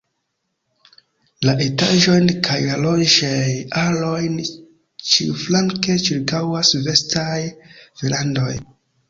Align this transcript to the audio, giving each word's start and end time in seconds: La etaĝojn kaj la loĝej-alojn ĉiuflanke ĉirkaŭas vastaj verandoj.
La 1.47 1.53
etaĝojn 1.65 2.25
kaj 2.47 2.57
la 2.69 2.79
loĝej-alojn 2.85 4.41
ĉiuflanke 5.11 5.99
ĉirkaŭas 6.09 6.75
vastaj 6.91 7.37
verandoj. 8.03 8.51